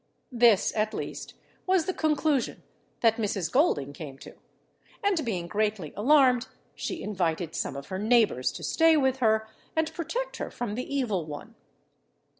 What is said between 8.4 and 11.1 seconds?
to stay with her, and protect her from the